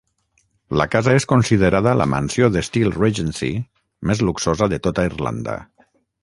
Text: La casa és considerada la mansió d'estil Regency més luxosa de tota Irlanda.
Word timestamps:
La 0.79 0.85
casa 0.93 1.11
és 1.17 1.27
considerada 1.33 1.93
la 2.01 2.07
mansió 2.13 2.49
d'estil 2.55 2.89
Regency 2.97 3.51
més 4.13 4.25
luxosa 4.31 4.71
de 4.75 4.81
tota 4.89 5.05
Irlanda. 5.13 5.61